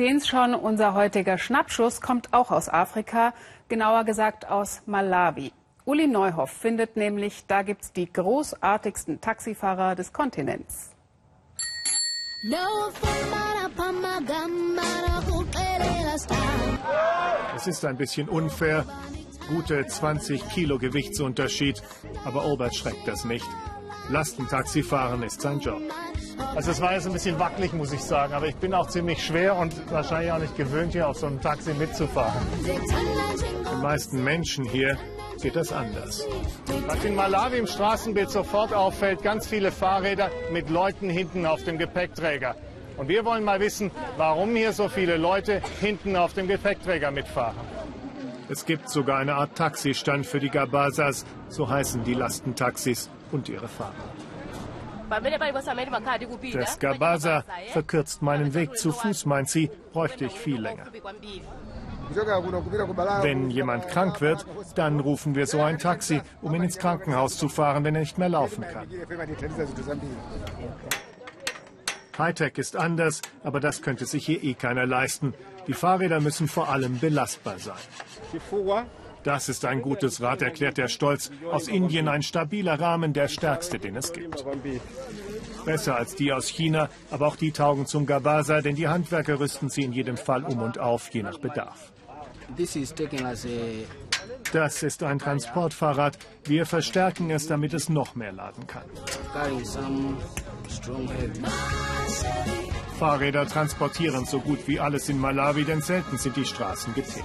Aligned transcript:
Sehen 0.00 0.16
es 0.16 0.26
schon, 0.26 0.54
unser 0.54 0.94
heutiger 0.94 1.36
Schnappschuss 1.36 2.00
kommt 2.00 2.32
auch 2.32 2.50
aus 2.50 2.70
Afrika, 2.70 3.34
genauer 3.68 4.04
gesagt 4.04 4.48
aus 4.48 4.80
Malawi. 4.86 5.52
Uli 5.84 6.06
Neuhoff 6.06 6.48
findet 6.50 6.96
nämlich, 6.96 7.44
da 7.46 7.60
gibt 7.60 7.82
es 7.82 7.92
die 7.92 8.10
großartigsten 8.10 9.20
Taxifahrer 9.20 9.94
des 9.96 10.14
Kontinents. 10.14 10.92
Es 17.54 17.66
ist 17.66 17.84
ein 17.84 17.98
bisschen 17.98 18.30
unfair. 18.30 18.86
Gute 19.50 19.86
20 19.86 20.48
Kilo 20.48 20.78
Gewichtsunterschied. 20.78 21.82
Aber 22.24 22.46
Obert 22.46 22.74
schreckt 22.74 23.06
das 23.06 23.26
nicht. 23.26 23.44
Lastentaxifahren 24.10 25.22
ist 25.22 25.40
sein 25.40 25.60
Job. 25.60 25.80
Also 26.54 26.72
es 26.72 26.80
war 26.80 26.94
jetzt 26.94 27.06
ein 27.06 27.12
bisschen 27.12 27.38
wackelig, 27.38 27.72
muss 27.72 27.92
ich 27.92 28.00
sagen. 28.00 28.32
Aber 28.32 28.46
ich 28.46 28.56
bin 28.56 28.74
auch 28.74 28.88
ziemlich 28.88 29.24
schwer 29.24 29.56
und 29.56 29.72
wahrscheinlich 29.90 30.32
auch 30.32 30.38
nicht 30.38 30.56
gewöhnt, 30.56 30.92
hier 30.92 31.08
auf 31.08 31.16
so 31.16 31.26
einem 31.26 31.40
Taxi 31.40 31.74
mitzufahren. 31.74 32.42
Den 32.64 33.80
meisten 33.82 34.24
Menschen 34.24 34.64
hier 34.64 34.98
geht 35.40 35.54
das 35.54 35.72
anders. 35.72 36.26
Was 36.86 37.04
in 37.04 37.14
Malawi 37.14 37.58
im 37.58 37.66
Straßenbild 37.66 38.30
sofort 38.30 38.74
auffällt, 38.74 39.22
ganz 39.22 39.46
viele 39.46 39.70
Fahrräder 39.70 40.30
mit 40.52 40.70
Leuten 40.70 41.08
hinten 41.08 41.46
auf 41.46 41.62
dem 41.62 41.78
Gepäckträger. 41.78 42.56
Und 42.96 43.08
wir 43.08 43.24
wollen 43.24 43.44
mal 43.44 43.60
wissen, 43.60 43.90
warum 44.16 44.54
hier 44.56 44.72
so 44.72 44.88
viele 44.88 45.16
Leute 45.16 45.62
hinten 45.80 46.16
auf 46.16 46.34
dem 46.34 46.48
Gepäckträger 46.48 47.10
mitfahren. 47.10 47.56
Es 48.48 48.66
gibt 48.66 48.90
sogar 48.90 49.18
eine 49.18 49.36
Art 49.36 49.54
Taxistand 49.54 50.26
für 50.26 50.40
die 50.40 50.50
Gabazas, 50.50 51.24
so 51.48 51.68
heißen 51.68 52.02
die 52.02 52.14
Lastentaxis 52.14 53.08
und 53.32 53.48
ihre 53.48 53.68
Fahrer. 53.68 53.94
Das 56.52 56.78
Gabaza 56.78 57.44
verkürzt 57.72 58.22
meinen 58.22 58.54
Weg 58.54 58.76
zu 58.78 58.92
Fuß, 58.92 59.26
meint 59.26 59.48
sie, 59.48 59.70
bräuchte 59.92 60.26
ich 60.26 60.38
viel 60.38 60.60
länger. 60.60 60.86
Wenn 63.22 63.50
jemand 63.50 63.88
krank 63.88 64.20
wird, 64.20 64.46
dann 64.74 65.00
rufen 65.00 65.34
wir 65.34 65.46
so 65.46 65.60
ein 65.60 65.78
Taxi, 65.78 66.22
um 66.42 66.54
ihn 66.54 66.62
ins 66.64 66.78
Krankenhaus 66.78 67.36
zu 67.36 67.48
fahren, 67.48 67.84
wenn 67.84 67.94
er 67.94 68.00
nicht 68.00 68.18
mehr 68.18 68.28
laufen 68.28 68.64
kann. 68.72 68.88
Hightech 72.18 72.58
ist 72.58 72.76
anders, 72.76 73.22
aber 73.42 73.60
das 73.60 73.82
könnte 73.82 74.06
sich 74.06 74.26
hier 74.26 74.42
eh 74.42 74.54
keiner 74.54 74.86
leisten. 74.86 75.34
Die 75.66 75.72
Fahrräder 75.72 76.20
müssen 76.20 76.48
vor 76.48 76.68
allem 76.68 76.98
belastbar 76.98 77.58
sein. 77.58 77.76
Das 79.22 79.48
ist 79.48 79.64
ein 79.64 79.82
gutes 79.82 80.22
Rad, 80.22 80.42
erklärt 80.42 80.78
er 80.78 80.88
stolz. 80.88 81.30
Aus 81.50 81.68
Indien 81.68 82.08
ein 82.08 82.22
stabiler 82.22 82.80
Rahmen, 82.80 83.12
der 83.12 83.28
stärkste, 83.28 83.78
den 83.78 83.96
es 83.96 84.12
gibt. 84.12 84.44
Besser 85.64 85.96
als 85.96 86.14
die 86.14 86.32
aus 86.32 86.48
China, 86.48 86.88
aber 87.10 87.26
auch 87.26 87.36
die 87.36 87.52
taugen 87.52 87.86
zum 87.86 88.06
Gabaza, 88.06 88.62
denn 88.62 88.76
die 88.76 88.88
Handwerker 88.88 89.38
rüsten 89.38 89.68
sie 89.68 89.82
in 89.82 89.92
jedem 89.92 90.16
Fall 90.16 90.44
um 90.44 90.62
und 90.62 90.78
auf, 90.78 91.10
je 91.10 91.22
nach 91.22 91.38
Bedarf. 91.38 91.92
Das 94.52 94.82
ist 94.82 95.02
ein 95.02 95.18
Transportfahrrad. 95.18 96.18
Wir 96.44 96.66
verstärken 96.66 97.30
es, 97.30 97.46
damit 97.46 97.74
es 97.74 97.88
noch 97.88 98.14
mehr 98.14 98.32
laden 98.32 98.66
kann. 98.66 98.84
Fahrräder 102.98 103.46
transportieren 103.46 104.24
so 104.24 104.40
gut 104.40 104.66
wie 104.66 104.80
alles 104.80 105.08
in 105.08 105.18
Malawi, 105.18 105.64
denn 105.64 105.80
selten 105.80 106.18
sind 106.18 106.36
die 106.36 106.44
Straßen 106.44 106.94
geteert. 106.94 107.24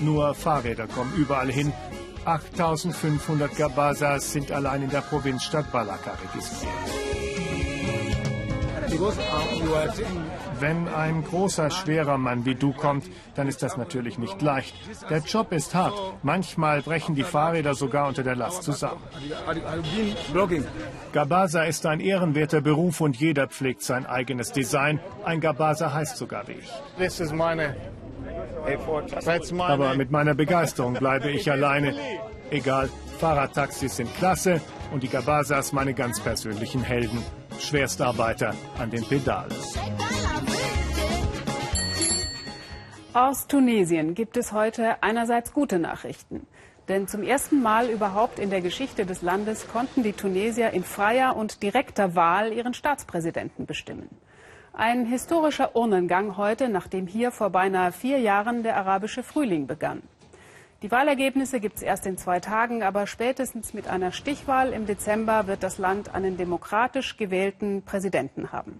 Nur 0.00 0.34
Fahrräder 0.34 0.86
kommen 0.86 1.12
überall 1.16 1.50
hin. 1.50 1.72
8500 2.24 3.56
Gabazas 3.56 4.32
sind 4.32 4.52
allein 4.52 4.82
in 4.82 4.90
der 4.90 5.00
Provinzstadt 5.00 5.72
Balaka 5.72 6.12
registriert. 6.22 6.72
Wenn 10.60 10.88
ein 10.88 11.22
großer, 11.22 11.70
schwerer 11.70 12.18
Mann 12.18 12.44
wie 12.44 12.54
du 12.54 12.72
kommt, 12.72 13.04
dann 13.34 13.46
ist 13.46 13.62
das 13.62 13.76
natürlich 13.76 14.18
nicht 14.18 14.40
leicht. 14.42 14.74
Der 15.08 15.18
Job 15.18 15.52
ist 15.52 15.74
hart. 15.74 15.94
Manchmal 16.22 16.82
brechen 16.82 17.14
die 17.14 17.22
Fahrräder 17.22 17.74
sogar 17.74 18.08
unter 18.08 18.22
der 18.22 18.34
Last 18.34 18.62
zusammen. 18.62 19.00
Gabaza 21.12 21.62
ist 21.64 21.86
ein 21.86 22.00
ehrenwerter 22.00 22.60
Beruf 22.60 23.00
und 23.00 23.16
jeder 23.16 23.46
pflegt 23.46 23.82
sein 23.82 24.06
eigenes 24.06 24.52
Design. 24.52 25.00
Ein 25.24 25.40
Gabaza 25.40 25.92
heißt 25.92 26.16
sogar 26.16 26.48
wie 26.48 26.52
ich. 26.52 26.70
Das 26.98 27.20
ist 27.20 27.34
meine 27.34 27.76
aber 29.60 29.94
mit 29.94 30.10
meiner 30.10 30.34
Begeisterung 30.34 30.94
bleibe 30.94 31.30
ich 31.30 31.50
alleine. 31.50 31.94
Egal, 32.50 32.88
Fahrradtaxis 33.18 33.96
sind 33.96 34.14
klasse 34.16 34.60
und 34.92 35.02
die 35.02 35.08
Gabazas 35.08 35.72
meine 35.72 35.94
ganz 35.94 36.20
persönlichen 36.20 36.82
Helden. 36.82 37.22
Schwerstarbeiter 37.58 38.54
an 38.78 38.90
den 38.90 39.04
Pedalen. 39.04 39.52
Aus 43.12 43.48
Tunesien 43.48 44.14
gibt 44.14 44.36
es 44.36 44.52
heute 44.52 45.02
einerseits 45.02 45.52
gute 45.52 45.78
Nachrichten. 45.78 46.46
Denn 46.88 47.06
zum 47.06 47.22
ersten 47.22 47.60
Mal 47.62 47.90
überhaupt 47.90 48.38
in 48.38 48.48
der 48.48 48.62
Geschichte 48.62 49.04
des 49.04 49.20
Landes 49.22 49.68
konnten 49.68 50.02
die 50.02 50.12
Tunesier 50.12 50.70
in 50.70 50.84
freier 50.84 51.36
und 51.36 51.62
direkter 51.62 52.14
Wahl 52.14 52.52
ihren 52.52 52.72
Staatspräsidenten 52.72 53.66
bestimmen. 53.66 54.08
Ein 54.80 55.06
historischer 55.06 55.74
Urnengang 55.74 56.36
heute, 56.36 56.68
nachdem 56.68 57.08
hier 57.08 57.32
vor 57.32 57.50
beinahe 57.50 57.90
vier 57.90 58.20
Jahren 58.20 58.62
der 58.62 58.76
arabische 58.76 59.24
Frühling 59.24 59.66
begann. 59.66 60.04
Die 60.82 60.90
Wahlergebnisse 60.92 61.58
gibt 61.58 61.78
es 61.78 61.82
erst 61.82 62.06
in 62.06 62.16
zwei 62.16 62.38
Tagen, 62.38 62.84
aber 62.84 63.08
spätestens 63.08 63.74
mit 63.74 63.88
einer 63.88 64.12
Stichwahl 64.12 64.72
im 64.72 64.86
Dezember 64.86 65.48
wird 65.48 65.64
das 65.64 65.78
Land 65.78 66.14
einen 66.14 66.36
demokratisch 66.36 67.16
gewählten 67.16 67.82
Präsidenten 67.82 68.52
haben. 68.52 68.78